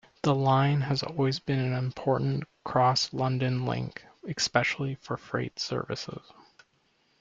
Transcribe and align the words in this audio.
The 0.23 0.33
line 0.33 0.81
has 0.81 1.03
always 1.03 1.37
been 1.37 1.59
an 1.59 1.73
important 1.73 2.45
cross-London 2.65 3.67
link 3.67 4.03
especially 4.25 4.95
for 4.95 5.15
freight 5.15 5.59
services. 5.59 6.23